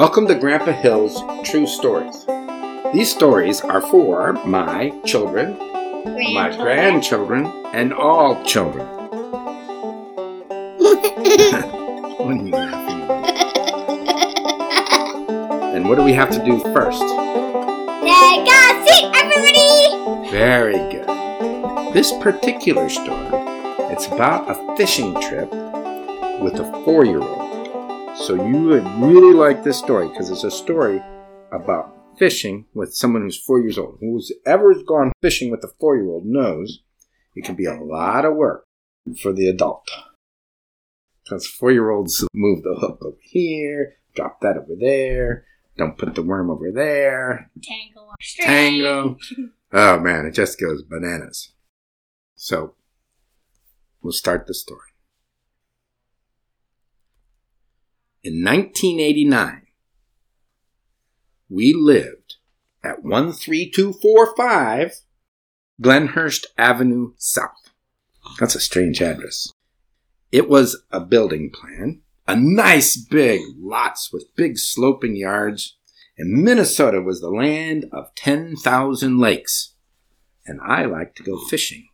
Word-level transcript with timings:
Welcome 0.00 0.26
to 0.28 0.34
Grandpa 0.34 0.72
Hill's 0.72 1.22
True 1.46 1.66
Stories. 1.66 2.24
These 2.94 3.14
stories 3.14 3.60
are 3.60 3.82
for 3.82 4.32
my 4.46 4.98
children, 5.04 5.58
my 5.58 6.56
grandchildren, 6.56 7.44
and 7.74 7.92
all 7.92 8.42
children. 8.44 8.86
what 10.78 11.04
are 12.18 12.34
you 12.34 12.50
laughing 12.50 13.02
at? 13.02 13.28
And 15.74 15.86
what 15.86 15.96
do 15.98 16.02
we 16.02 16.14
have 16.14 16.30
to 16.30 16.42
do 16.42 16.60
first? 16.72 17.02
Take 17.02 18.48
a 18.48 18.86
seat, 18.86 19.04
everybody! 19.14 20.30
Very 20.30 20.78
good. 20.90 21.92
This 21.92 22.10
particular 22.22 22.88
story, 22.88 23.28
it's 23.92 24.06
about 24.06 24.48
a 24.50 24.76
fishing 24.78 25.12
trip 25.20 25.52
with 26.40 26.54
a 26.54 26.82
four-year-old. 26.86 27.49
So 28.26 28.34
you 28.34 28.62
would 28.64 28.86
really 29.00 29.34
like 29.34 29.64
this 29.64 29.78
story 29.78 30.08
because 30.08 30.30
it's 30.30 30.44
a 30.44 30.50
story 30.50 31.02
about 31.52 31.96
fishing 32.18 32.66
with 32.74 32.94
someone 32.94 33.22
who's 33.22 33.42
four 33.42 33.58
years 33.60 33.78
old. 33.78 33.96
Who's 33.98 34.30
ever 34.46 34.74
gone 34.84 35.10
fishing 35.22 35.50
with 35.50 35.64
a 35.64 35.72
four-year-old 35.80 36.26
knows 36.26 36.82
it 37.34 37.44
can 37.44 37.56
be 37.56 37.64
a 37.64 37.80
lot 37.80 38.26
of 38.26 38.36
work 38.36 38.66
for 39.20 39.32
the 39.32 39.48
adult. 39.48 39.90
Because 41.24 41.46
four-year-olds 41.46 42.26
move 42.34 42.62
the 42.62 42.76
hook 42.78 42.98
over 43.02 43.16
here, 43.22 43.94
drop 44.14 44.40
that 44.42 44.58
over 44.58 44.74
there, 44.78 45.46
don't 45.78 45.96
put 45.96 46.14
the 46.14 46.22
worm 46.22 46.50
over 46.50 46.70
there, 46.70 47.50
Tangle. 47.62 48.14
Tango. 48.38 49.16
Oh 49.72 49.98
man, 49.98 50.26
it 50.26 50.32
just 50.32 50.60
goes 50.60 50.82
bananas. 50.82 51.52
So, 52.36 52.74
we'll 54.02 54.12
start 54.12 54.46
the 54.46 54.54
story. 54.54 54.89
In 58.22 58.44
1989, 58.44 59.62
we 61.48 61.72
lived 61.72 62.36
at 62.84 63.02
13245 63.02 65.00
Glenhurst 65.80 66.46
Avenue 66.58 67.14
South. 67.16 67.70
That's 68.38 68.54
a 68.54 68.60
strange 68.60 69.00
address. 69.00 69.50
It 70.30 70.50
was 70.50 70.82
a 70.90 71.00
building 71.00 71.50
plan, 71.50 72.02
a 72.28 72.36
nice 72.36 72.94
big 72.98 73.40
lots 73.56 74.12
with 74.12 74.36
big 74.36 74.58
sloping 74.58 75.16
yards, 75.16 75.78
and 76.18 76.44
Minnesota 76.44 77.00
was 77.00 77.22
the 77.22 77.30
land 77.30 77.86
of 77.90 78.14
10,000 78.16 79.18
lakes. 79.18 79.76
And 80.44 80.60
I 80.60 80.84
like 80.84 81.14
to 81.14 81.22
go 81.22 81.38
fishing, 81.48 81.88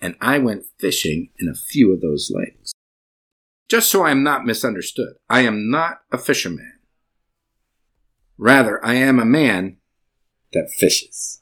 and 0.00 0.14
I 0.20 0.38
went 0.38 0.66
fishing 0.78 1.30
in 1.40 1.48
a 1.48 1.56
few 1.56 1.92
of 1.92 2.00
those 2.00 2.30
lakes. 2.32 2.72
Just 3.72 3.90
so 3.90 4.02
I 4.02 4.10
am 4.10 4.22
not 4.22 4.44
misunderstood, 4.44 5.14
I 5.30 5.40
am 5.46 5.70
not 5.70 6.00
a 6.12 6.18
fisherman. 6.18 6.74
Rather, 8.36 8.84
I 8.84 8.96
am 8.96 9.18
a 9.18 9.24
man 9.24 9.78
that 10.52 10.68
fishes. 10.70 11.40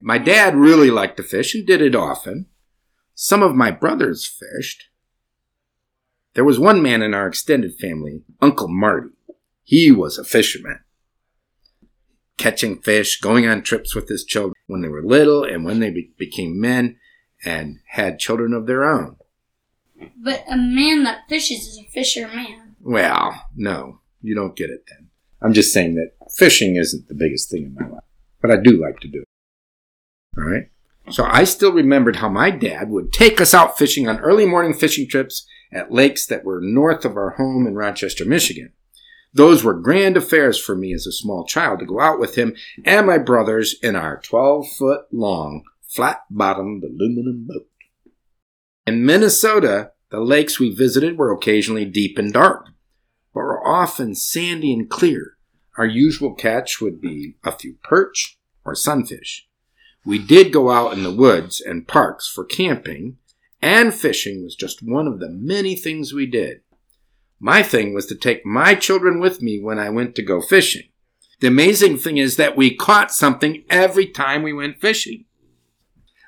My 0.00 0.18
dad 0.18 0.54
really 0.54 0.88
liked 0.88 1.16
to 1.16 1.24
fish 1.24 1.52
and 1.52 1.66
did 1.66 1.82
it 1.82 1.96
often. 1.96 2.46
Some 3.16 3.42
of 3.42 3.56
my 3.56 3.72
brothers 3.72 4.24
fished. 4.24 4.84
There 6.34 6.44
was 6.44 6.60
one 6.60 6.80
man 6.80 7.02
in 7.02 7.12
our 7.12 7.26
extended 7.26 7.74
family, 7.76 8.22
Uncle 8.40 8.68
Marty. 8.68 9.08
He 9.64 9.90
was 9.90 10.16
a 10.16 10.22
fisherman. 10.22 10.78
Catching 12.38 12.82
fish, 12.82 13.20
going 13.20 13.48
on 13.48 13.62
trips 13.62 13.96
with 13.96 14.08
his 14.08 14.24
children 14.24 14.54
when 14.68 14.82
they 14.82 14.88
were 14.88 15.02
little 15.02 15.42
and 15.42 15.64
when 15.64 15.80
they 15.80 15.90
be- 15.90 16.12
became 16.16 16.60
men 16.60 17.00
and 17.44 17.80
had 17.88 18.20
children 18.20 18.52
of 18.52 18.68
their 18.68 18.84
own. 18.84 19.16
But 20.16 20.44
a 20.48 20.56
man 20.56 21.04
that 21.04 21.28
fishes 21.28 21.66
is 21.66 21.78
a 21.78 21.90
fisherman. 21.90 22.76
Well, 22.80 23.46
no, 23.56 24.00
you 24.22 24.34
don't 24.34 24.56
get 24.56 24.70
it 24.70 24.84
then. 24.88 25.08
I'm 25.42 25.52
just 25.52 25.72
saying 25.72 25.94
that 25.96 26.12
fishing 26.36 26.76
isn't 26.76 27.08
the 27.08 27.14
biggest 27.14 27.50
thing 27.50 27.64
in 27.64 27.74
my 27.74 27.88
life, 27.88 28.04
but 28.40 28.50
I 28.50 28.56
do 28.56 28.80
like 28.80 29.00
to 29.00 29.08
do 29.08 29.20
it. 29.20 29.28
All 30.38 30.44
right. 30.44 30.70
So 31.10 31.24
I 31.24 31.44
still 31.44 31.72
remembered 31.72 32.16
how 32.16 32.30
my 32.30 32.50
dad 32.50 32.88
would 32.88 33.12
take 33.12 33.40
us 33.40 33.52
out 33.52 33.76
fishing 33.76 34.08
on 34.08 34.20
early 34.20 34.46
morning 34.46 34.72
fishing 34.72 35.06
trips 35.06 35.46
at 35.70 35.92
lakes 35.92 36.26
that 36.26 36.44
were 36.44 36.60
north 36.62 37.04
of 37.04 37.16
our 37.16 37.30
home 37.30 37.66
in 37.66 37.74
Rochester, 37.74 38.24
Michigan. 38.24 38.72
Those 39.34 39.64
were 39.64 39.74
grand 39.74 40.16
affairs 40.16 40.58
for 40.58 40.76
me 40.76 40.94
as 40.94 41.06
a 41.06 41.12
small 41.12 41.44
child 41.44 41.80
to 41.80 41.86
go 41.86 42.00
out 42.00 42.20
with 42.20 42.36
him 42.36 42.54
and 42.84 43.06
my 43.06 43.18
brothers 43.18 43.74
in 43.82 43.96
our 43.96 44.20
12 44.20 44.68
foot 44.78 45.00
long, 45.12 45.64
flat 45.82 46.22
bottomed 46.30 46.84
aluminum 46.84 47.46
boat. 47.46 47.68
In 48.86 49.04
Minnesota, 49.04 49.90
the 50.14 50.20
lakes 50.20 50.60
we 50.60 50.72
visited 50.72 51.18
were 51.18 51.32
occasionally 51.32 51.84
deep 51.84 52.18
and 52.18 52.32
dark, 52.32 52.68
but 53.34 53.40
were 53.40 53.66
often 53.66 54.14
sandy 54.14 54.72
and 54.72 54.88
clear. 54.88 55.36
Our 55.76 55.86
usual 55.86 56.34
catch 56.34 56.80
would 56.80 57.00
be 57.00 57.34
a 57.42 57.50
few 57.50 57.78
perch 57.82 58.38
or 58.64 58.76
sunfish. 58.76 59.48
We 60.04 60.20
did 60.20 60.52
go 60.52 60.70
out 60.70 60.92
in 60.92 61.02
the 61.02 61.12
woods 61.12 61.60
and 61.60 61.88
parks 61.88 62.28
for 62.28 62.44
camping, 62.44 63.16
and 63.60 63.92
fishing 63.92 64.44
was 64.44 64.54
just 64.54 64.82
one 64.82 65.08
of 65.08 65.18
the 65.18 65.30
many 65.30 65.74
things 65.74 66.12
we 66.12 66.26
did. 66.26 66.60
My 67.40 67.64
thing 67.64 67.92
was 67.92 68.06
to 68.06 68.14
take 68.14 68.46
my 68.46 68.76
children 68.76 69.18
with 69.18 69.42
me 69.42 69.60
when 69.60 69.80
I 69.80 69.90
went 69.90 70.14
to 70.14 70.22
go 70.22 70.40
fishing. 70.40 70.90
The 71.40 71.48
amazing 71.48 71.98
thing 71.98 72.18
is 72.18 72.36
that 72.36 72.56
we 72.56 72.76
caught 72.76 73.12
something 73.12 73.64
every 73.68 74.06
time 74.06 74.44
we 74.44 74.52
went 74.52 74.80
fishing. 74.80 75.24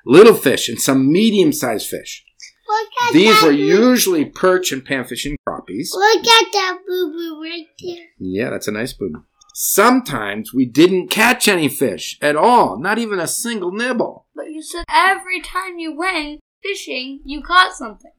Little 0.05 0.35
fish 0.35 0.67
and 0.67 0.79
some 0.79 1.09
medium 1.09 1.53
sized 1.53 1.87
fish. 1.87 2.25
Look 2.67 2.89
at 3.07 3.13
These 3.13 3.41
were 3.41 3.49
boo- 3.51 3.55
usually 3.57 4.25
perch 4.25 4.71
and 4.71 4.85
panfish 4.85 5.25
and 5.25 5.37
crappies. 5.47 5.89
Look 5.93 6.19
at 6.27 6.51
that 6.53 6.79
boo 6.85 7.11
boo 7.11 7.41
right 7.41 7.65
there. 7.81 8.05
Yeah, 8.19 8.49
that's 8.49 8.67
a 8.67 8.71
nice 8.71 8.93
boob. 8.93 9.23
Sometimes 9.53 10.53
we 10.53 10.65
didn't 10.65 11.07
catch 11.09 11.47
any 11.47 11.67
fish 11.67 12.17
at 12.21 12.35
all, 12.35 12.77
not 12.77 12.99
even 12.99 13.19
a 13.19 13.27
single 13.27 13.71
nibble. 13.71 14.27
But 14.35 14.51
you 14.51 14.61
said 14.61 14.83
every 14.87 15.41
time 15.41 15.79
you 15.79 15.95
went 15.97 16.41
fishing, 16.61 17.21
you 17.25 17.41
caught 17.41 17.73
something. 17.73 18.11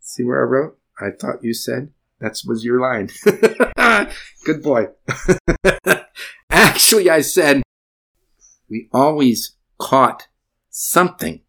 See 0.00 0.24
where 0.24 0.40
I 0.40 0.48
wrote? 0.48 0.78
I 0.98 1.10
thought 1.10 1.42
you 1.44 1.52
said 1.52 1.90
that 2.20 2.40
was 2.46 2.64
your 2.64 2.80
line. 2.80 3.10
Good 4.44 4.62
boy. 4.62 4.86
Actually, 6.50 7.10
I 7.10 7.20
said 7.20 7.62
we 8.70 8.88
always 8.92 9.56
caught 9.78 10.28
something. 10.70 11.40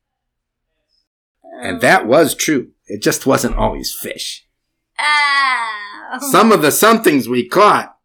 And 1.61 1.81
that 1.81 2.07
was 2.07 2.35
true. 2.35 2.71
It 2.87 3.01
just 3.01 3.25
wasn't 3.25 3.57
always 3.57 3.93
fish. 3.93 4.47
Ow. 4.99 6.17
Some 6.31 6.51
of 6.51 6.61
the 6.61 6.71
somethings 6.71 7.29
we 7.29 7.47
caught 7.47 7.97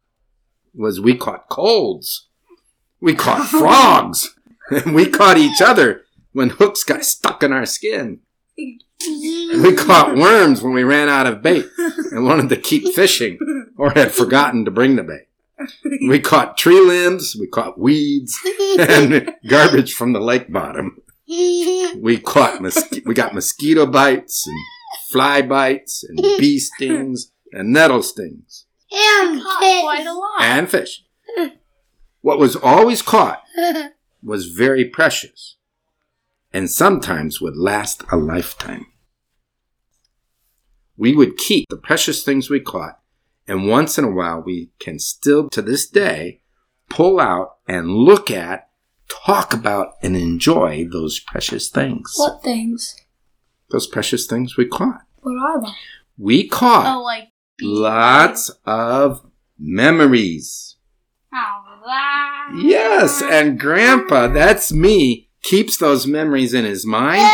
was 0.75 1.01
we 1.01 1.17
caught 1.17 1.49
colds. 1.49 2.29
We 3.01 3.15
caught 3.15 3.49
frogs. 3.49 4.35
And 4.71 4.95
we 4.95 5.07
caught 5.07 5.39
each 5.39 5.61
other 5.61 6.03
when 6.33 6.51
hooks 6.51 6.85
got 6.85 7.05
stuck 7.05 7.43
in 7.43 7.53
our 7.53 7.67
skin. 7.67 8.21
We 8.57 9.75
caught 9.75 10.17
worms 10.17 10.63
when 10.63 10.73
we 10.73 10.83
ran 10.83 11.09
out 11.09 11.27
of 11.27 11.43
bait 11.43 11.67
and 12.11 12.25
wanted 12.25 12.49
to 12.49 12.57
keep 12.57 12.95
fishing 12.95 13.39
or 13.77 13.91
had 13.91 14.13
forgotten 14.13 14.65
to 14.65 14.71
bring 14.71 14.97
the 14.97 15.03
bait. 15.03 15.29
We 16.09 16.21
caught 16.21 16.57
tree 16.57 16.81
limbs, 16.81 17.37
we 17.39 17.47
caught 17.47 17.79
weeds 17.79 18.39
and 18.79 19.35
garbage 19.47 19.93
from 19.93 20.13
the 20.13 20.21
lake 20.21 20.53
bottom. 20.53 21.03
We 22.01 22.19
caught 22.19 22.61
mosqui- 22.61 23.05
we 23.07 23.15
got 23.15 23.35
mosquito 23.35 23.87
bites 23.87 24.47
and 24.47 24.57
fly 25.11 25.43
bites 25.43 26.05
and 26.05 26.19
bee 26.39 26.59
stings 26.71 27.33
and 27.53 27.73
nettle 27.73 28.03
stings 28.03 28.67
I 28.93 29.41
caught 29.43 29.83
quite 29.83 30.07
a 30.07 30.13
lot. 30.13 30.41
and 30.41 30.69
fish. 30.69 31.03
What 32.21 32.39
was 32.39 32.57
always 32.57 33.03
caught 33.03 33.43
was 34.23 34.47
very 34.47 34.85
precious 34.85 35.57
and 36.53 36.71
sometimes 36.71 37.41
would 37.41 37.57
last 37.57 38.03
a 38.13 38.17
lifetime. 38.17 38.87
We 40.97 41.15
would 41.15 41.37
keep 41.37 41.67
the 41.69 41.77
precious 41.77 42.23
things 42.23 42.49
we 42.49 42.61
caught, 42.61 43.01
and 43.49 43.67
once 43.69 43.99
in 43.99 44.05
a 44.05 44.11
while 44.11 44.41
we 44.41 44.71
can 44.79 45.01
still 45.01 45.49
to 45.51 45.61
this 45.61 45.89
day 45.89 46.41
pull 46.89 47.19
out 47.19 47.57
and 47.67 47.91
look 47.91 48.31
at, 48.31 48.69
talk 49.25 49.53
about, 49.55 49.95
and 50.03 50.17
enjoy 50.17 50.87
those 50.91 51.21
precious 51.21 51.69
things. 51.69 52.15
what 52.17 52.43
things? 52.43 52.97
Those 53.71 53.87
precious 53.87 54.27
things 54.27 54.57
we 54.57 54.67
caught. 54.67 55.03
What 55.21 55.33
are 55.37 55.63
they? 55.63 55.73
We 56.19 56.49
caught 56.49 56.97
Oh, 56.97 57.03
like 57.03 57.29
lots 57.61 58.51
of 58.65 59.25
memories. 59.59 60.77
Oh, 61.33 61.81
that. 61.87 62.61
Yes, 62.63 63.23
and 63.23 63.59
Grandpa, 63.59 64.29
that's 64.29 64.73
me, 64.73 65.29
keeps 65.43 65.77
those 65.77 66.07
memories 66.07 66.55
in 66.55 66.65
his 66.65 66.87
mind. 66.87 67.29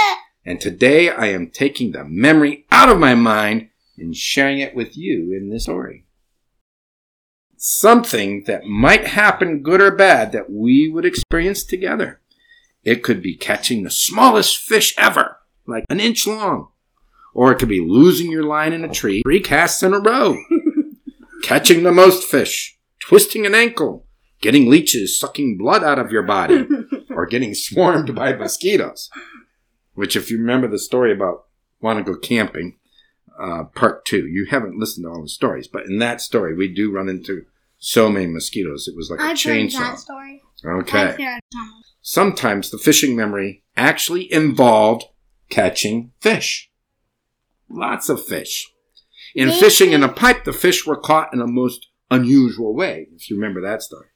And 0.44 0.60
today 0.60 1.10
I 1.10 1.26
am 1.26 1.50
taking 1.50 1.92
the 1.92 2.04
memory 2.04 2.64
out 2.72 2.88
of 2.88 2.98
my 2.98 3.14
mind 3.14 3.68
and 3.98 4.16
sharing 4.16 4.58
it 4.60 4.74
with 4.74 4.96
you 4.96 5.34
in 5.36 5.50
this 5.50 5.64
story. 5.64 6.06
Something 7.62 8.44
that 8.46 8.64
might 8.64 9.06
happen, 9.08 9.62
good 9.62 9.82
or 9.82 9.90
bad, 9.90 10.32
that 10.32 10.50
we 10.50 10.88
would 10.88 11.04
experience 11.04 11.62
together. 11.62 12.18
It 12.84 13.02
could 13.02 13.20
be 13.20 13.36
catching 13.36 13.82
the 13.82 13.90
smallest 13.90 14.56
fish 14.56 14.94
ever, 14.96 15.36
like 15.66 15.84
an 15.90 16.00
inch 16.00 16.26
long. 16.26 16.68
Or 17.34 17.52
it 17.52 17.58
could 17.58 17.68
be 17.68 17.86
losing 17.86 18.30
your 18.30 18.44
line 18.44 18.72
in 18.72 18.82
a 18.82 18.88
tree 18.88 19.20
three 19.22 19.40
casts 19.40 19.82
in 19.82 19.92
a 19.92 20.00
row. 20.00 20.38
catching 21.42 21.82
the 21.82 21.92
most 21.92 22.24
fish, 22.24 22.78
twisting 22.98 23.44
an 23.44 23.54
ankle, 23.54 24.06
getting 24.40 24.70
leeches 24.70 25.18
sucking 25.18 25.58
blood 25.58 25.84
out 25.84 25.98
of 25.98 26.10
your 26.10 26.22
body, 26.22 26.66
or 27.10 27.26
getting 27.26 27.52
swarmed 27.52 28.14
by 28.14 28.32
mosquitoes. 28.32 29.10
Which, 29.92 30.16
if 30.16 30.30
you 30.30 30.38
remember 30.38 30.66
the 30.66 30.78
story 30.78 31.12
about 31.12 31.44
want 31.82 31.98
to 31.98 32.10
go 32.10 32.18
camping, 32.18 32.78
uh, 33.38 33.64
part 33.64 34.06
two, 34.06 34.26
you 34.26 34.46
haven't 34.46 34.78
listened 34.78 35.04
to 35.04 35.10
all 35.10 35.22
the 35.22 35.28
stories, 35.28 35.68
but 35.68 35.84
in 35.84 35.98
that 35.98 36.22
story, 36.22 36.54
we 36.54 36.72
do 36.72 36.90
run 36.90 37.10
into 37.10 37.44
so 37.80 38.08
many 38.08 38.26
mosquitoes. 38.26 38.86
It 38.86 38.94
was 38.94 39.10
like 39.10 39.18
a 39.18 39.22
I've 39.24 39.42
heard 39.42 39.70
chainsaw. 39.70 39.96
story. 39.96 40.42
Okay. 40.64 41.40
Sometimes 42.02 42.70
the 42.70 42.78
fishing 42.78 43.16
memory 43.16 43.64
actually 43.76 44.32
involved 44.32 45.04
catching 45.48 46.12
fish. 46.20 46.70
Lots 47.68 48.08
of 48.08 48.24
fish. 48.24 48.70
In 49.34 49.48
Me 49.48 49.60
fishing 49.60 49.92
in 49.92 50.02
a 50.02 50.08
pipe, 50.08 50.44
the 50.44 50.52
fish 50.52 50.86
were 50.86 50.96
caught 50.96 51.32
in 51.32 51.40
a 51.40 51.46
most 51.46 51.88
unusual 52.10 52.74
way, 52.74 53.08
if 53.14 53.30
you 53.30 53.36
remember 53.36 53.60
that 53.62 53.82
story. 53.82 54.08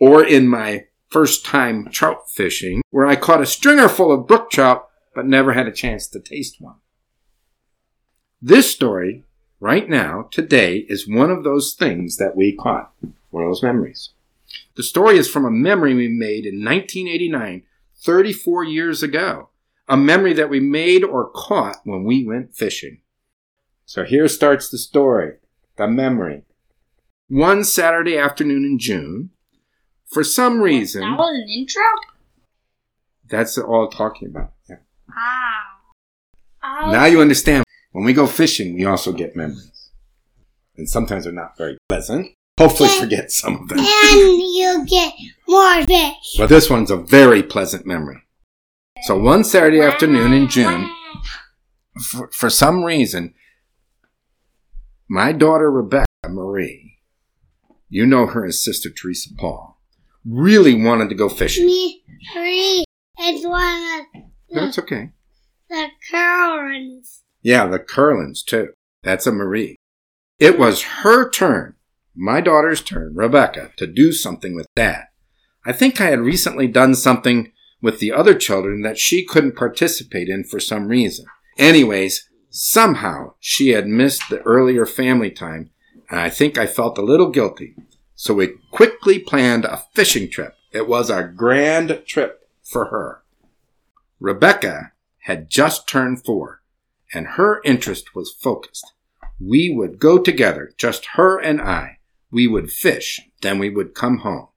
Or 0.00 0.24
in 0.24 0.48
my 0.48 0.84
first 1.10 1.44
time 1.44 1.88
trout 1.90 2.30
fishing, 2.30 2.82
where 2.90 3.06
I 3.06 3.16
caught 3.16 3.40
a 3.40 3.46
stringer 3.46 3.88
full 3.88 4.12
of 4.12 4.26
brook 4.26 4.50
trout, 4.50 4.88
but 5.14 5.26
never 5.26 5.52
had 5.52 5.66
a 5.66 5.72
chance 5.72 6.08
to 6.08 6.20
taste 6.20 6.56
one. 6.60 6.76
This 8.40 8.72
story, 8.72 9.24
right 9.64 9.88
now, 9.88 10.28
today, 10.30 10.84
is 10.90 11.08
one 11.08 11.30
of 11.30 11.42
those 11.42 11.72
things 11.72 12.18
that 12.18 12.36
we 12.36 12.54
caught, 12.54 12.92
one 13.30 13.44
of 13.44 13.48
those 13.48 13.62
memories. 13.62 14.10
The 14.76 14.82
story 14.82 15.16
is 15.16 15.28
from 15.28 15.46
a 15.46 15.50
memory 15.50 15.94
we 15.94 16.06
made 16.08 16.44
in 16.44 16.62
1989, 16.62 17.62
34 17.96 18.64
years 18.64 19.02
ago. 19.02 19.48
A 19.88 19.96
memory 19.96 20.34
that 20.34 20.50
we 20.50 20.60
made 20.60 21.02
or 21.02 21.30
caught 21.30 21.78
when 21.84 22.04
we 22.04 22.24
went 22.24 22.54
fishing. 22.54 23.00
So 23.86 24.04
here 24.04 24.28
starts 24.28 24.68
the 24.68 24.78
story, 24.78 25.36
the 25.76 25.88
memory. 25.88 26.42
One 27.28 27.64
Saturday 27.64 28.18
afternoon 28.18 28.64
in 28.64 28.78
June, 28.78 29.30
for 30.06 30.22
some 30.24 30.60
reason, 30.60 31.00
That 31.00 31.18
was 31.18 31.34
an 31.42 31.48
intro? 31.48 31.82
that's 33.30 33.56
all 33.56 33.88
talking 33.88 34.28
about. 34.28 34.52
Yeah. 34.68 34.76
Ah. 36.62 36.90
Now 36.92 37.06
you 37.06 37.20
understand. 37.22 37.63
When 37.94 38.04
we 38.04 38.12
go 38.12 38.26
fishing, 38.26 38.74
we 38.74 38.86
also 38.86 39.12
get 39.12 39.36
memories. 39.36 39.90
And 40.76 40.90
sometimes 40.90 41.24
they're 41.24 41.32
not 41.32 41.56
very 41.56 41.78
pleasant. 41.88 42.26
Hopefully 42.58 42.88
forget 42.88 43.30
some 43.30 43.54
of 43.54 43.68
them. 43.68 43.78
And 43.78 43.86
you 44.18 44.84
get 44.84 45.14
more 45.46 45.80
fish. 45.84 46.34
But 46.36 46.48
this 46.48 46.68
one's 46.68 46.90
a 46.90 46.96
very 46.96 47.40
pleasant 47.40 47.86
memory. 47.86 48.20
So 49.04 49.16
one 49.16 49.44
Saturday 49.44 49.80
afternoon 49.80 50.32
in 50.32 50.48
June, 50.48 50.90
for, 52.02 52.28
for 52.32 52.50
some 52.50 52.82
reason, 52.82 53.32
my 55.08 55.30
daughter 55.30 55.70
Rebecca 55.70 56.08
Marie, 56.28 56.98
you 57.88 58.06
know 58.06 58.26
her 58.26 58.44
as 58.44 58.60
Sister 58.60 58.90
Teresa 58.90 59.30
Paul, 59.38 59.78
really 60.24 60.74
wanted 60.74 61.10
to 61.10 61.14
go 61.14 61.28
fishing. 61.28 61.66
Me, 61.66 62.02
Marie, 62.34 62.84
is 63.20 63.46
one 63.46 64.00
of 64.16 64.22
That's 64.50 64.80
okay. 64.80 65.10
the 65.70 65.86
currents. 66.10 67.20
Yeah, 67.44 67.66
the 67.68 67.78
Curlins 67.78 68.42
too. 68.42 68.70
That's 69.04 69.26
a 69.26 69.32
Marie. 69.32 69.76
It 70.40 70.58
was 70.58 70.82
her 70.82 71.30
turn, 71.30 71.74
my 72.16 72.40
daughter's 72.40 72.80
turn, 72.80 73.14
Rebecca, 73.14 73.70
to 73.76 73.86
do 73.86 74.12
something 74.12 74.56
with 74.56 74.66
Dad. 74.74 75.04
I 75.64 75.72
think 75.72 76.00
I 76.00 76.06
had 76.06 76.20
recently 76.20 76.66
done 76.66 76.94
something 76.94 77.52
with 77.82 77.98
the 77.98 78.12
other 78.12 78.34
children 78.34 78.80
that 78.82 78.98
she 78.98 79.24
couldn't 79.24 79.56
participate 79.56 80.28
in 80.28 80.44
for 80.44 80.58
some 80.58 80.88
reason. 80.88 81.26
Anyways, 81.58 82.28
somehow 82.48 83.34
she 83.40 83.70
had 83.70 83.86
missed 83.86 84.30
the 84.30 84.40
earlier 84.42 84.86
family 84.86 85.30
time, 85.30 85.70
and 86.10 86.18
I 86.18 86.30
think 86.30 86.56
I 86.56 86.66
felt 86.66 86.98
a 86.98 87.02
little 87.02 87.30
guilty. 87.30 87.74
So 88.14 88.34
we 88.34 88.54
quickly 88.70 89.18
planned 89.18 89.66
a 89.66 89.82
fishing 89.92 90.30
trip. 90.30 90.54
It 90.72 90.88
was 90.88 91.10
a 91.10 91.24
grand 91.24 92.02
trip 92.06 92.48
for 92.62 92.86
her. 92.86 93.22
Rebecca 94.18 94.92
had 95.24 95.50
just 95.50 95.86
turned 95.86 96.24
four, 96.24 96.62
and 97.14 97.26
her 97.28 97.60
interest 97.64 98.14
was 98.14 98.32
focused. 98.32 98.92
We 99.40 99.72
would 99.74 99.98
go 99.98 100.18
together, 100.18 100.72
just 100.76 101.06
her 101.14 101.38
and 101.38 101.60
I. 101.60 101.98
We 102.30 102.46
would 102.46 102.70
fish, 102.70 103.20
then 103.40 103.58
we 103.58 103.70
would 103.70 103.94
come 103.94 104.18
home. 104.18 104.48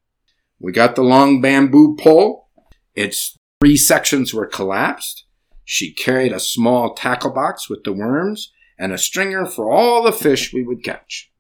We 0.59 0.71
got 0.71 0.95
the 0.95 1.03
long 1.03 1.39
bamboo 1.39 1.95
pole. 1.97 2.49
Its 2.95 3.37
three 3.61 3.77
sections 3.77 4.33
were 4.33 4.47
collapsed. 4.47 5.25
She 5.63 5.93
carried 5.93 6.31
a 6.31 6.39
small 6.39 6.95
tackle 6.95 7.31
box 7.31 7.69
with 7.69 7.83
the 7.83 7.93
worms 7.93 8.51
and 8.79 8.91
a 8.91 8.97
stringer 8.97 9.45
for 9.45 9.71
all 9.71 10.03
the 10.03 10.11
fish 10.11 10.53
we 10.53 10.63
would 10.63 10.83
catch. 10.83 11.31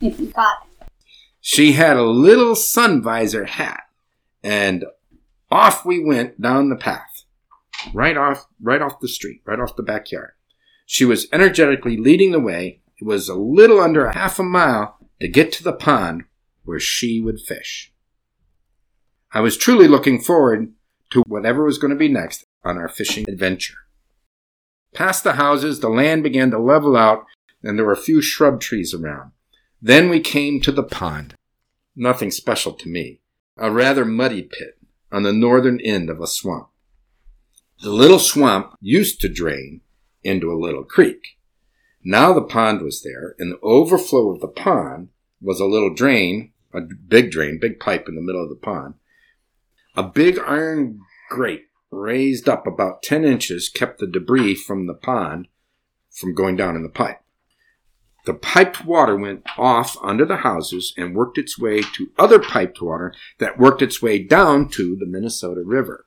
If 0.00 0.20
you 0.20 0.26
got 0.26 0.66
She 1.40 1.72
had 1.72 1.96
a 1.96 2.02
little 2.02 2.54
sun 2.54 3.02
visor 3.02 3.44
hat, 3.44 3.82
and 4.42 4.84
off 5.50 5.84
we 5.84 6.04
went 6.04 6.40
down 6.40 6.68
the 6.68 6.76
path, 6.76 7.17
right 7.92 8.16
off, 8.16 8.46
right 8.60 8.82
off 8.82 9.00
the 9.00 9.08
street, 9.08 9.42
right 9.46 9.60
off 9.60 9.76
the 9.76 9.82
backyard. 9.82 10.32
She 10.86 11.04
was 11.04 11.26
energetically 11.32 11.96
leading 11.96 12.32
the 12.32 12.40
way. 12.40 12.80
It 13.00 13.06
was 13.06 13.28
a 13.28 13.34
little 13.34 13.80
under 13.80 14.06
a 14.06 14.14
half 14.14 14.38
a 14.38 14.42
mile 14.42 14.96
to 15.20 15.28
get 15.28 15.52
to 15.52 15.64
the 15.64 15.72
pond 15.72 16.24
where 16.64 16.80
she 16.80 17.20
would 17.20 17.40
fish. 17.40 17.92
I 19.32 19.40
was 19.40 19.56
truly 19.56 19.86
looking 19.86 20.20
forward 20.20 20.72
to 21.10 21.22
whatever 21.26 21.64
was 21.64 21.78
going 21.78 21.90
to 21.90 21.96
be 21.96 22.08
next 22.08 22.44
on 22.64 22.78
our 22.78 22.88
fishing 22.88 23.24
adventure. 23.28 23.74
Past 24.94 25.24
the 25.24 25.34
houses, 25.34 25.80
the 25.80 25.88
land 25.88 26.22
began 26.22 26.50
to 26.50 26.58
level 26.58 26.96
out, 26.96 27.24
and 27.62 27.78
there 27.78 27.84
were 27.84 27.92
a 27.92 27.96
few 27.96 28.22
shrub 28.22 28.60
trees 28.60 28.94
around. 28.94 29.32
Then 29.80 30.08
we 30.08 30.20
came 30.20 30.60
to 30.62 30.72
the 30.72 30.82
pond. 30.82 31.34
Nothing 31.94 32.30
special 32.30 32.72
to 32.72 32.88
me. 32.88 33.20
A 33.56 33.70
rather 33.70 34.04
muddy 34.04 34.42
pit 34.42 34.78
on 35.12 35.22
the 35.22 35.32
northern 35.32 35.80
end 35.80 36.10
of 36.10 36.20
a 36.20 36.26
swamp. 36.26 36.68
The 37.80 37.90
little 37.90 38.18
swamp 38.18 38.76
used 38.80 39.20
to 39.20 39.28
drain 39.28 39.82
into 40.24 40.50
a 40.50 40.58
little 40.58 40.82
creek. 40.82 41.38
Now 42.02 42.32
the 42.32 42.42
pond 42.42 42.82
was 42.82 43.02
there, 43.02 43.36
and 43.38 43.52
the 43.52 43.60
overflow 43.60 44.32
of 44.32 44.40
the 44.40 44.48
pond 44.48 45.10
was 45.40 45.60
a 45.60 45.66
little 45.66 45.94
drain, 45.94 46.52
a 46.74 46.80
big 46.80 47.30
drain, 47.30 47.60
big 47.60 47.78
pipe 47.78 48.08
in 48.08 48.16
the 48.16 48.20
middle 48.20 48.42
of 48.42 48.48
the 48.48 48.56
pond. 48.56 48.94
A 49.96 50.02
big 50.02 50.40
iron 50.40 51.00
grate 51.30 51.66
raised 51.92 52.48
up 52.48 52.66
about 52.66 53.02
10 53.04 53.24
inches 53.24 53.68
kept 53.68 54.00
the 54.00 54.08
debris 54.08 54.56
from 54.56 54.88
the 54.88 54.94
pond 54.94 55.46
from 56.10 56.34
going 56.34 56.56
down 56.56 56.74
in 56.74 56.82
the 56.82 56.88
pipe. 56.88 57.20
The 58.26 58.34
piped 58.34 58.84
water 58.84 59.16
went 59.16 59.44
off 59.56 59.96
under 60.02 60.24
the 60.24 60.38
houses 60.38 60.92
and 60.96 61.14
worked 61.14 61.38
its 61.38 61.58
way 61.58 61.82
to 61.82 62.10
other 62.18 62.40
piped 62.40 62.82
water 62.82 63.14
that 63.38 63.58
worked 63.58 63.82
its 63.82 64.02
way 64.02 64.18
down 64.18 64.68
to 64.70 64.96
the 64.96 65.06
Minnesota 65.06 65.62
River, 65.64 66.06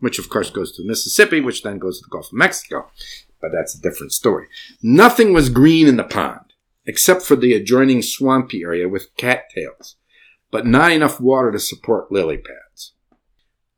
which 0.00 0.18
of 0.18 0.28
course 0.28 0.50
goes 0.50 0.72
to 0.72 0.82
the 0.82 0.88
Mississippi, 0.88 1.40
which 1.40 1.62
then 1.62 1.78
goes 1.78 1.98
to 1.98 2.04
the 2.04 2.10
Gulf 2.10 2.26
of 2.26 2.32
Mexico. 2.32 2.90
But 3.40 3.52
that's 3.52 3.74
a 3.74 3.80
different 3.80 4.12
story. 4.12 4.48
Nothing 4.82 5.32
was 5.32 5.48
green 5.48 5.86
in 5.86 5.96
the 5.96 6.04
pond, 6.04 6.52
except 6.84 7.22
for 7.22 7.36
the 7.36 7.54
adjoining 7.54 8.02
swampy 8.02 8.62
area 8.62 8.88
with 8.88 9.14
cattails, 9.16 9.96
but 10.50 10.66
not 10.66 10.92
enough 10.92 11.20
water 11.20 11.52
to 11.52 11.58
support 11.58 12.12
lily 12.12 12.36
pads. 12.36 12.92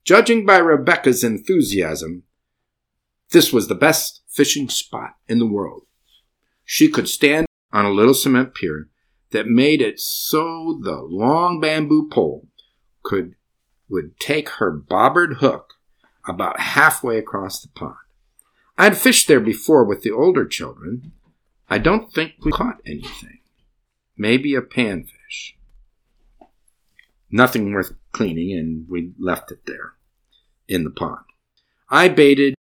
Judging 0.05 0.45
by 0.45 0.59
Rebecca's 0.59 1.23
enthusiasm, 1.23 2.25
this 3.31 3.53
was 3.53 3.69
the 3.69 3.75
best 3.75 4.23
fishing 4.29 4.69
spot 4.69 5.11
in 5.29 5.39
the 5.39 5.47
world. 5.47 5.83
She 6.65 6.89
could 6.89 7.09
stand 7.09 7.47
on 7.73 7.85
a 7.85 7.91
little 7.91 8.15
cement 8.15 8.55
pier 8.55 8.89
that 9.31 9.47
made 9.47 9.81
it 9.81 9.99
so 10.01 10.79
the 10.83 11.01
long 11.03 11.61
bamboo 11.61 12.09
pole 12.11 12.49
could 13.03 13.35
would 13.89 14.19
take 14.19 14.49
her 14.49 14.71
bobbered 14.71 15.35
hook 15.35 15.75
about 16.27 16.61
halfway 16.61 17.19
across 17.19 17.61
the 17.61 17.69
pond. 17.69 17.97
I'd 18.79 18.97
fished 18.97 19.29
there 19.29 19.41
before 19.41 19.85
with 19.85 20.03
the 20.03 20.11
older 20.11 20.47
children. 20.47 21.13
I 21.69 21.79
don't 21.79 22.13
think 22.13 22.35
we 22.45 22.53
caught 22.53 22.81
anything. 22.87 23.41
Maybe 24.17 24.55
a 24.55 24.63
panfish. 24.63 25.55
Nothing 27.31 27.73
worth 27.73 27.95
cleaning, 28.13 28.57
and 28.59 28.89
we 28.89 29.13
left 29.19 29.51
it 29.51 29.67
there 29.67 29.95
in 30.69 30.85
the 30.85 30.91
pond. 30.91 31.25
I 31.89 32.09
baited. 32.09 32.55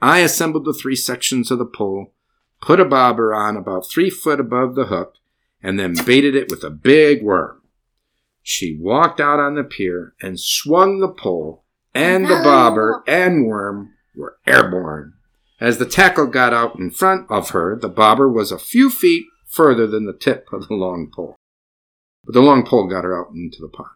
I 0.00 0.20
assembled 0.20 0.64
the 0.64 0.72
three 0.72 0.96
sections 0.96 1.50
of 1.50 1.58
the 1.58 1.66
pole, 1.66 2.14
put 2.60 2.80
a 2.80 2.84
bobber 2.84 3.34
on 3.34 3.56
about 3.56 3.88
three 3.88 4.10
foot 4.10 4.40
above 4.40 4.74
the 4.74 4.86
hook, 4.86 5.14
and 5.62 5.78
then 5.78 5.94
baited 6.06 6.34
it 6.34 6.50
with 6.50 6.64
a 6.64 6.70
big 6.70 7.22
worm. 7.22 7.62
She 8.42 8.78
walked 8.80 9.20
out 9.20 9.38
on 9.38 9.54
the 9.54 9.64
pier 9.64 10.14
and 10.22 10.40
swung 10.40 11.00
the 11.00 11.08
pole, 11.08 11.64
and 11.94 12.26
the 12.26 12.40
bobber 12.44 13.02
and 13.06 13.46
worm 13.46 13.94
were 14.14 14.36
airborne. 14.46 15.14
As 15.60 15.78
the 15.78 15.86
tackle 15.86 16.26
got 16.26 16.54
out 16.54 16.78
in 16.78 16.90
front 16.90 17.30
of 17.30 17.50
her, 17.50 17.76
the 17.76 17.88
bobber 17.88 18.28
was 18.28 18.50
a 18.50 18.58
few 18.58 18.90
feet 18.90 19.24
further 19.46 19.86
than 19.86 20.06
the 20.06 20.16
tip 20.16 20.46
of 20.52 20.68
the 20.68 20.74
long 20.74 21.10
pole. 21.14 21.36
But 22.24 22.34
the 22.34 22.40
long 22.40 22.64
pole 22.64 22.88
got 22.88 23.04
her 23.04 23.18
out 23.18 23.32
into 23.34 23.58
the 23.60 23.68
pond. 23.68 23.90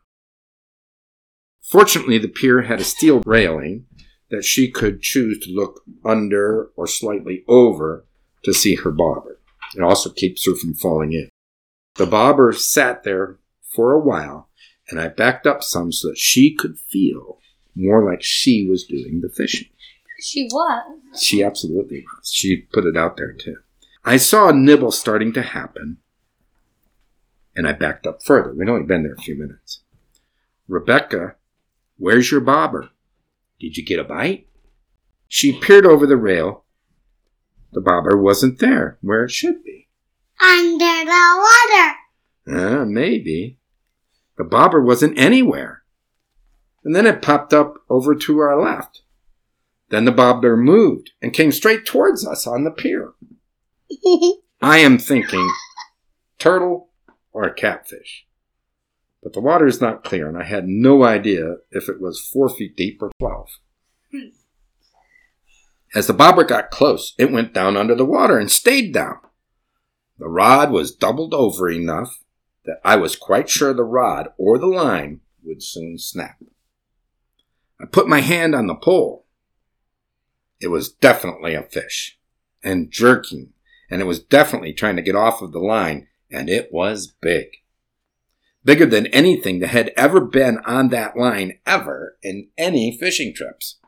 Fortunately, 1.63 2.19
the 2.19 2.29
pier 2.29 2.63
had 2.63 2.81
a 2.81 2.85
steel 2.85 3.23
railing 3.25 3.87
that 4.31 4.45
she 4.45 4.71
could 4.71 5.01
choose 5.01 5.39
to 5.41 5.53
look 5.53 5.83
under 6.05 6.71
or 6.77 6.87
slightly 6.87 7.45
over 7.49 8.07
to 8.43 8.53
see 8.53 8.75
her 8.77 8.91
bobber. 8.91 9.39
It 9.77 9.83
also 9.83 10.11
keeps 10.11 10.47
her 10.47 10.55
from 10.55 10.75
falling 10.75 11.13
in. 11.13 11.29
The 11.95 12.07
bobber 12.07 12.53
sat 12.53 13.05
there 13.05 13.39
for 13.75 13.93
a 13.93 14.01
while, 14.01 14.51
and 14.91 15.01
I 15.01 15.09
backed 15.09 15.47
up 15.47 15.63
some 15.63 15.93
so 15.93 16.09
that 16.09 16.19
she 16.19 16.55
could 16.55 16.79
feel 16.79 17.34
more 17.75 18.05
like 18.05 18.23
she 18.23 18.67
was 18.69 18.85
doing 18.85 19.21
the 19.21 19.29
fishing. 19.29 19.69
She 20.21 20.49
was. 20.51 20.99
She 21.21 21.43
absolutely 21.43 22.03
was. 22.03 22.31
She 22.33 22.63
put 22.73 22.85
it 22.85 22.97
out 22.97 23.17
there 23.17 23.33
too. 23.33 23.57
I 24.05 24.17
saw 24.17 24.49
a 24.49 24.53
nibble 24.53 24.93
starting 24.93 25.33
to 25.35 25.43
happen, 25.43 25.99
and 27.57 27.67
I 27.67 27.73
backed 27.73 28.07
up 28.07 28.23
further. 28.23 28.53
We'd 28.53 28.69
only 28.69 28.87
been 28.87 29.03
there 29.03 29.15
a 29.15 29.21
few 29.21 29.39
minutes. 29.39 29.81
Rebecca, 30.69 31.37
where's 31.97 32.31
your 32.31 32.41
bobber? 32.41 32.91
Did 33.61 33.77
you 33.77 33.85
get 33.85 33.99
a 33.99 34.05
bite? 34.05 34.47
She 35.29 35.59
peered 35.59 35.87
over 35.87 36.07
the 36.07 36.17
rail. 36.17 36.65
The 37.73 37.81
bobber 37.81 38.17
wasn't 38.17 38.61
there 38.61 38.99
where 39.01 39.25
it 39.25 39.31
should 39.31 39.65
be. 39.65 39.89
Under 40.41 41.05
the 41.05 41.47
water. 41.47 41.95
Ah, 42.47 42.85
maybe. 42.85 43.59
The 44.37 44.45
bobber 44.45 44.83
wasn't 44.83 45.19
anywhere. 45.19 45.84
And 46.85 46.95
then 46.95 47.07
it 47.07 47.23
popped 47.23 47.55
up 47.55 47.75
over 47.89 48.15
to 48.15 48.39
our 48.39 48.61
left. 48.61 49.03
Then 49.89 50.05
the 50.05 50.13
bobber 50.13 50.57
moved 50.57 51.13
and 51.23 51.33
came 51.33 51.53
straight 51.53 51.87
towards 51.87 52.27
us 52.27 52.47
on 52.47 52.65
the 52.65 52.71
pier. 52.71 53.13
I 54.63 54.79
am 54.79 54.99
thinking 54.99 55.49
turtle 56.39 56.91
or 57.33 57.45
a 57.45 57.55
catfish. 57.55 58.27
But 59.23 59.33
the 59.33 59.41
water 59.41 59.67
is 59.67 59.81
not 59.81 60.05
clear, 60.05 60.29
and 60.29 60.37
I 60.37 60.45
had 60.45 60.67
no 60.67 61.03
idea 61.03 61.57
if 61.71 61.89
it 61.89 62.01
was 62.01 62.21
four 62.21 62.51
feet 62.51 62.77
deep 62.77 63.03
or 63.03 63.11
twelve. 63.19 63.49
As 65.95 66.07
the 66.07 66.13
bobber 66.13 66.45
got 66.45 66.71
close, 66.71 67.15
it 67.19 67.33
went 67.33 67.55
down 67.55 67.77
under 67.77 67.95
the 67.95 68.05
water 68.05 68.39
and 68.39 68.51
stayed 68.51 68.93
down. 68.93 69.19
The 70.19 70.29
rod 70.29 70.71
was 70.71 70.95
doubled 70.95 71.33
over 71.33 71.71
enough 71.71 72.23
that 72.67 72.81
I 72.85 72.97
was 72.97 73.17
quite 73.17 73.49
sure 73.49 73.73
the 73.73 73.85
rod 73.85 74.29
or 74.37 74.59
the 74.59 74.67
line 74.67 75.21
would 75.43 75.63
soon 75.63 75.99
snap. 75.99 76.37
I 77.81 77.87
put 77.87 78.09
my 78.09 78.21
hand 78.21 78.55
on 78.55 78.67
the 78.67 78.75
pole. 78.75 79.27
It 80.61 80.69
was 80.69 80.91
definitely 80.91 81.55
a 81.55 81.63
fish 81.63 82.19
and 82.63 82.91
jerking, 82.91 83.53
and 83.91 84.01
it 84.01 84.07
was 84.07 84.23
definitely 84.23 84.73
trying 84.73 84.97
to 84.97 85.03
get 85.03 85.17
off 85.17 85.43
of 85.43 85.53
the 85.53 85.59
line, 85.59 86.09
and 86.31 86.49
it 86.49 86.73
was 86.73 87.15
big. 87.21 87.49
Bigger 88.65 88.87
than 88.87 89.07
anything 89.09 89.61
that 89.61 89.69
had 89.69 89.93
ever 89.97 90.21
been 90.21 90.59
on 90.65 90.89
that 90.89 91.17
line 91.17 91.59
ever 91.67 92.17
in 92.23 92.49
any 92.57 92.97
fishing 92.97 93.35
trips. 93.35 93.79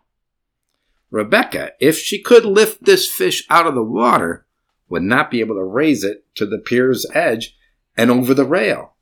Rebecca, 1.10 1.72
if 1.80 1.96
she 1.96 2.20
could 2.20 2.44
lift 2.44 2.84
this 2.84 3.10
fish 3.10 3.46
out 3.48 3.66
of 3.66 3.74
the 3.74 3.82
water, 3.82 4.46
would 4.88 5.02
not 5.02 5.30
be 5.30 5.40
able 5.40 5.54
to 5.54 5.64
raise 5.64 6.04
it 6.04 6.26
to 6.34 6.44
the 6.44 6.58
pier's 6.58 7.06
edge 7.14 7.56
and 7.96 8.10
over 8.10 8.34
the 8.34 8.44
rail. 8.44 8.94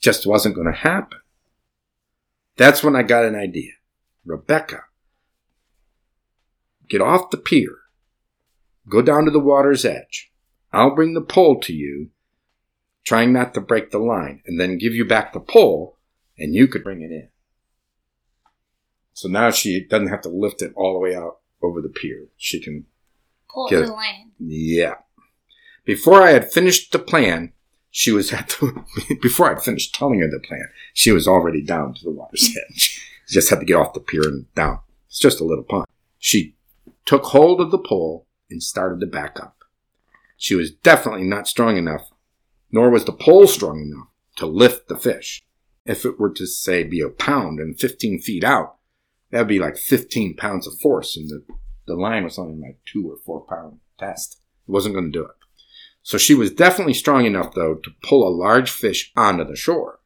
Just 0.00 0.26
wasn't 0.26 0.54
going 0.54 0.70
to 0.72 0.78
happen. 0.78 1.18
That's 2.56 2.84
when 2.84 2.94
I 2.94 3.02
got 3.02 3.24
an 3.24 3.34
idea. 3.34 3.72
Rebecca, 4.28 4.82
get 6.88 7.00
off 7.00 7.30
the 7.30 7.36
pier. 7.38 7.76
Go 8.88 9.02
down 9.02 9.24
to 9.24 9.30
the 9.30 9.38
water's 9.40 9.84
edge. 9.84 10.30
I'll 10.72 10.94
bring 10.94 11.14
the 11.14 11.20
pole 11.20 11.60
to 11.60 11.72
you, 11.72 12.10
trying 13.04 13.32
not 13.32 13.54
to 13.54 13.60
break 13.60 13.90
the 13.90 13.98
line, 13.98 14.42
and 14.46 14.60
then 14.60 14.78
give 14.78 14.94
you 14.94 15.04
back 15.06 15.32
the 15.32 15.40
pole, 15.40 15.98
and 16.38 16.54
you 16.54 16.66
could 16.68 16.84
bring 16.84 17.02
it 17.02 17.10
in. 17.10 17.28
So 19.12 19.28
now 19.28 19.50
she 19.50 19.84
doesn't 19.84 20.08
have 20.08 20.22
to 20.22 20.28
lift 20.28 20.62
it 20.62 20.72
all 20.76 20.92
the 20.94 21.00
way 21.00 21.14
out 21.14 21.38
over 21.62 21.80
the 21.82 21.88
pier. 21.88 22.28
She 22.36 22.60
can, 22.60 22.86
Pull 23.48 23.66
it 23.66 23.70
Get 23.70 23.76
to 23.78 23.82
it. 23.82 23.86
the 23.86 23.92
land. 23.92 24.30
yeah. 24.38 24.94
Before 25.84 26.22
I 26.22 26.30
had 26.32 26.52
finished 26.52 26.92
the 26.92 26.98
plan, 26.98 27.52
she 27.90 28.12
was 28.12 28.30
at 28.32 28.48
the, 28.60 28.84
before 29.22 29.50
I'd 29.50 29.62
finished 29.62 29.94
telling 29.94 30.20
her 30.20 30.28
the 30.30 30.38
plan, 30.46 30.68
she 30.92 31.10
was 31.12 31.26
already 31.26 31.62
down 31.62 31.94
to 31.94 32.04
the 32.04 32.10
water's 32.10 32.54
edge. 32.70 33.02
Just 33.28 33.50
had 33.50 33.60
to 33.60 33.66
get 33.66 33.76
off 33.76 33.94
the 33.94 34.00
pier 34.00 34.22
and 34.22 34.52
down. 34.54 34.80
It's 35.08 35.18
just 35.18 35.40
a 35.40 35.44
little 35.44 35.64
pond. 35.64 35.86
She 36.18 36.56
took 37.04 37.24
hold 37.24 37.60
of 37.60 37.70
the 37.70 37.78
pole 37.78 38.26
and 38.50 38.62
started 38.62 39.00
to 39.00 39.06
back 39.06 39.38
up. 39.40 39.56
She 40.36 40.54
was 40.54 40.70
definitely 40.70 41.24
not 41.24 41.48
strong 41.48 41.76
enough, 41.76 42.10
nor 42.70 42.90
was 42.90 43.04
the 43.04 43.12
pole 43.12 43.46
strong 43.46 43.80
enough 43.82 44.08
to 44.36 44.46
lift 44.46 44.88
the 44.88 44.96
fish. 44.96 45.42
If 45.84 46.04
it 46.04 46.18
were 46.18 46.32
to 46.34 46.46
say 46.46 46.84
be 46.84 47.00
a 47.00 47.08
pound 47.08 47.58
and 47.58 47.78
15 47.78 48.20
feet 48.20 48.44
out, 48.44 48.76
that 49.30 49.40
would 49.40 49.48
be 49.48 49.58
like 49.58 49.76
15 49.76 50.36
pounds 50.36 50.66
of 50.66 50.78
force, 50.78 51.16
and 51.16 51.28
the, 51.28 51.44
the 51.86 51.94
line 51.94 52.24
was 52.24 52.38
only 52.38 52.60
like 52.60 52.78
two 52.86 53.10
or 53.10 53.16
four 53.24 53.44
pound 53.44 53.80
test. 53.98 54.40
It 54.66 54.70
wasn't 54.70 54.94
going 54.94 55.12
to 55.12 55.18
do 55.18 55.24
it. 55.24 55.32
So 56.02 56.16
she 56.16 56.34
was 56.34 56.50
definitely 56.50 56.94
strong 56.94 57.26
enough, 57.26 57.54
though, 57.54 57.74
to 57.74 57.90
pull 58.02 58.26
a 58.26 58.30
large 58.30 58.70
fish 58.70 59.12
onto 59.16 59.44
the 59.44 59.56
shore 59.56 60.00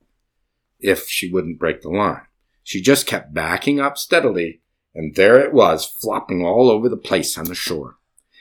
if 0.80 1.08
she 1.08 1.30
wouldn't 1.30 1.58
break 1.58 1.82
the 1.82 1.90
line. 1.90 2.22
She 2.62 2.80
just 2.80 3.06
kept 3.06 3.34
backing 3.34 3.80
up 3.80 3.98
steadily, 3.98 4.62
and 4.94 5.14
there 5.14 5.38
it 5.38 5.52
was, 5.52 5.84
flopping 5.84 6.44
all 6.44 6.70
over 6.70 6.88
the 6.88 6.96
place 6.96 7.36
on 7.36 7.46
the 7.46 7.54
shore. 7.54 7.96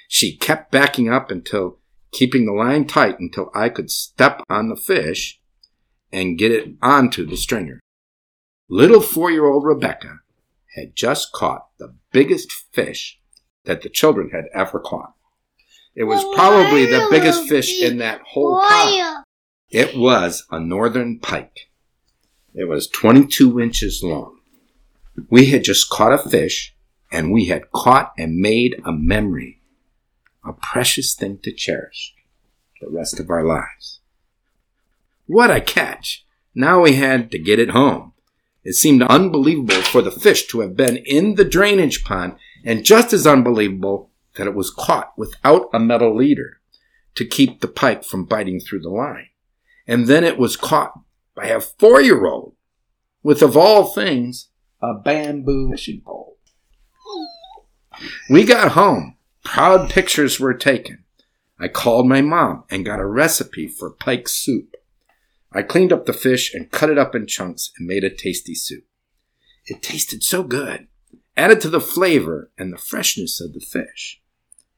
She 0.07 0.35
kept 0.35 0.71
backing 0.71 1.09
up 1.11 1.31
until, 1.31 1.79
keeping 2.11 2.45
the 2.45 2.53
line 2.53 2.85
tight 2.85 3.19
until 3.19 3.49
I 3.55 3.69
could 3.69 3.89
step 3.89 4.43
on 4.49 4.69
the 4.69 4.75
fish 4.75 5.39
and 6.11 6.37
get 6.37 6.51
it 6.51 6.75
onto 6.81 7.25
the 7.25 7.37
stringer. 7.37 7.79
Little 8.69 9.01
four 9.01 9.31
year 9.31 9.45
old 9.45 9.65
Rebecca 9.65 10.19
had 10.75 10.95
just 10.95 11.31
caught 11.31 11.67
the 11.77 11.95
biggest 12.11 12.51
fish 12.51 13.19
that 13.65 13.81
the 13.81 13.89
children 13.89 14.29
had 14.31 14.45
ever 14.53 14.79
caught. 14.79 15.13
It 15.95 16.05
was 16.05 16.23
probably 16.35 16.85
the 16.85 17.07
biggest 17.11 17.49
fish 17.49 17.81
in 17.81 17.97
that 17.97 18.21
whole 18.21 18.61
pond. 18.61 19.25
It 19.69 19.95
was 19.95 20.45
a 20.49 20.59
northern 20.59 21.19
pike. 21.19 21.70
It 22.53 22.67
was 22.67 22.87
22 22.87 23.59
inches 23.59 24.01
long. 24.03 24.39
We 25.29 25.47
had 25.47 25.63
just 25.63 25.89
caught 25.89 26.13
a 26.13 26.17
fish, 26.17 26.75
and 27.11 27.31
we 27.31 27.45
had 27.45 27.71
caught 27.71 28.13
and 28.17 28.37
made 28.37 28.81
a 28.85 28.91
memory, 28.91 29.61
a 30.45 30.53
precious 30.53 31.13
thing 31.13 31.39
to 31.43 31.53
cherish 31.53 32.13
the 32.81 32.89
rest 32.89 33.19
of 33.19 33.29
our 33.29 33.45
lives. 33.45 33.99
What 35.27 35.51
a 35.51 35.61
catch! 35.61 36.25
Now 36.53 36.81
we 36.81 36.93
had 36.93 37.31
to 37.31 37.39
get 37.39 37.59
it 37.59 37.69
home. 37.69 38.13
It 38.63 38.73
seemed 38.73 39.03
unbelievable 39.03 39.81
for 39.83 40.01
the 40.01 40.11
fish 40.11 40.47
to 40.47 40.59
have 40.59 40.75
been 40.75 40.97
in 40.97 41.35
the 41.35 41.45
drainage 41.45 42.03
pond, 42.03 42.35
and 42.65 42.83
just 42.83 43.13
as 43.13 43.25
unbelievable 43.25 44.09
that 44.35 44.47
it 44.47 44.55
was 44.55 44.71
caught 44.71 45.13
without 45.17 45.69
a 45.73 45.79
metal 45.79 46.15
leader 46.15 46.59
to 47.15 47.25
keep 47.25 47.61
the 47.61 47.67
pike 47.67 48.03
from 48.03 48.25
biting 48.25 48.59
through 48.59 48.81
the 48.81 48.89
line. 48.89 49.27
And 49.87 50.07
then 50.07 50.23
it 50.23 50.37
was 50.37 50.55
caught 50.55 50.93
by 51.41 51.47
have 51.47 51.65
four 51.79 51.99
year 51.99 52.25
old 52.25 52.53
with, 53.23 53.41
of 53.41 53.57
all 53.57 53.85
things, 53.85 54.49
a 54.81 54.93
bamboo 54.93 55.71
fishing 55.71 56.01
pole. 56.05 56.37
We 58.29 58.43
got 58.43 58.73
home. 58.73 59.17
Proud 59.43 59.89
pictures 59.89 60.39
were 60.39 60.53
taken. 60.53 61.03
I 61.59 61.67
called 61.67 62.07
my 62.07 62.21
mom 62.21 62.65
and 62.69 62.85
got 62.85 62.99
a 62.99 63.05
recipe 63.05 63.67
for 63.67 63.89
pike 63.89 64.27
soup. 64.27 64.75
I 65.51 65.63
cleaned 65.63 65.91
up 65.91 66.05
the 66.05 66.13
fish 66.13 66.53
and 66.53 66.71
cut 66.71 66.89
it 66.89 66.97
up 66.97 67.15
in 67.15 67.25
chunks 67.27 67.71
and 67.77 67.87
made 67.87 68.03
a 68.03 68.09
tasty 68.09 68.55
soup. 68.55 68.85
It 69.65 69.81
tasted 69.81 70.23
so 70.23 70.43
good. 70.43 70.87
Added 71.35 71.59
to 71.61 71.69
the 71.69 71.81
flavor 71.81 72.51
and 72.57 72.71
the 72.71 72.77
freshness 72.77 73.41
of 73.41 73.53
the 73.53 73.59
fish 73.59 74.21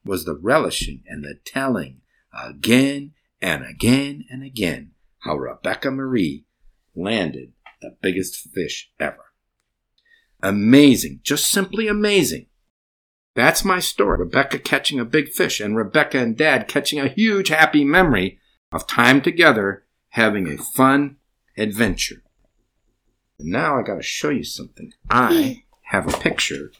was 0.05 0.23
the 0.23 0.35
relishing 0.35 1.03
and 1.07 1.23
the 1.23 1.35
telling 1.45 2.01
again 2.33 3.11
and 3.41 3.65
again 3.65 4.25
and 4.29 4.43
again 4.43 4.91
how 5.19 5.35
Rebecca 5.35 5.91
Marie 5.91 6.45
landed 6.95 7.53
the 7.81 7.95
biggest 8.01 8.37
fish 8.37 8.91
ever. 8.99 9.25
Amazing, 10.41 11.19
just 11.23 11.49
simply 11.49 11.87
amazing. 11.87 12.47
That's 13.35 13.65
my 13.65 13.79
story. 13.79 14.19
Rebecca 14.19 14.59
catching 14.59 14.99
a 14.99 15.05
big 15.05 15.29
fish 15.29 15.59
and 15.59 15.75
Rebecca 15.75 16.19
and 16.19 16.37
Dad 16.37 16.67
catching 16.67 16.99
a 16.99 17.07
huge 17.07 17.49
happy 17.49 17.83
memory 17.83 18.39
of 18.71 18.87
time 18.87 19.21
together 19.21 19.83
having 20.09 20.47
a 20.47 20.57
fun 20.57 21.17
adventure. 21.57 22.21
And 23.39 23.49
now 23.49 23.79
I 23.79 23.83
got 23.83 23.95
to 23.95 24.03
show 24.03 24.29
you 24.29 24.43
something. 24.43 24.93
I 25.09 25.63
have 25.83 26.07
a 26.07 26.17
picture 26.17 26.71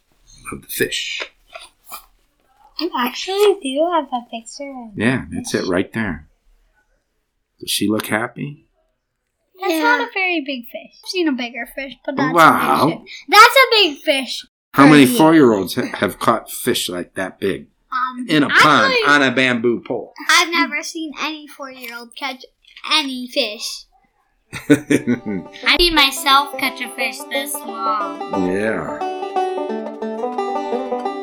of 0.51 0.62
the 0.62 0.67
fish. 0.67 1.32
I 2.79 3.08
actually 3.08 3.60
do 3.62 3.89
have 3.91 4.08
a 4.12 4.29
picture. 4.29 4.89
Yeah, 4.96 5.25
that's 5.32 5.53
it 5.53 5.67
right 5.67 5.91
there. 5.93 6.27
Does 7.60 7.72
she 7.72 7.88
look 7.88 8.08
happy? 8.08 8.67
That's 9.63 9.74
Yeah. 9.75 9.84
not 9.98 10.01
a 10.01 10.10
very 10.13 10.43
big 10.46 10.65
fish. 10.65 11.00
I've 11.03 11.10
seen 11.10 11.27
a 11.27 11.32
bigger 11.32 11.67
fish, 11.75 11.93
but 12.05 12.15
that's 12.17 12.32
a 12.32 12.34
Wow. 12.36 12.88
big 12.89 13.00
fish. 13.01 13.25
That's 13.29 13.55
a 13.55 13.67
big 13.72 13.98
fish. 14.00 14.46
How 14.74 14.88
many 14.88 15.03
Yeah. 15.05 15.17
four 15.17 15.34
year 15.34 15.53
olds 15.53 15.75
have 15.75 16.20
caught 16.20 16.51
fish 16.51 16.89
like 16.89 17.13
that 17.15 17.39
big 17.39 17.67
Um, 17.91 18.25
in 18.27 18.43
a 18.43 18.50
pond 18.50 18.93
on 19.08 19.22
a 19.24 19.32
bamboo 19.32 19.82
pole? 19.88 20.13
I've 20.29 20.50
never 20.51 20.82
seen 20.84 21.13
any 21.22 21.48
four-year-old 21.48 22.15
catch 22.15 22.43
any 22.91 23.27
fish. 23.27 23.86
I 24.70 25.77
seen 25.79 25.96
myself 25.96 26.58
catch 26.58 26.82
a 26.82 26.89
fish 26.89 27.17
this 27.29 27.53
long. 27.55 28.51
yeah. 28.51 29.00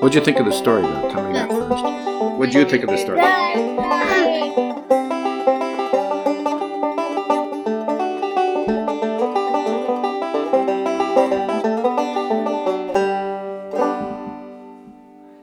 What'd 0.01 0.15
you 0.15 0.21
think 0.25 0.39
of 0.39 0.47
the 0.47 0.53
story, 0.53 0.83
though? 0.83 1.11
Tell 1.11 1.27
me 1.27 1.33
that 1.35 1.51
first. 1.51 2.39
What'd 2.39 2.55
you 2.55 2.65
think 2.65 2.85
of 2.85 2.89
the 2.91 2.97
story? 2.97 4.70